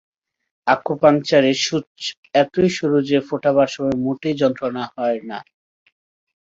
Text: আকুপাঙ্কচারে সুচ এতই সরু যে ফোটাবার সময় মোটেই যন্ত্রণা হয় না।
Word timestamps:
আকুপাঙ্কচারে 0.67 1.51
সুচ 1.63 1.91
এতই 2.33 2.69
সরু 2.69 2.97
যে 3.09 3.17
ফোটাবার 3.27 3.69
সময় 3.75 3.97
মোটেই 4.05 4.35
যন্ত্রণা 4.41 4.83
হয় 4.93 5.19
না। 5.29 5.39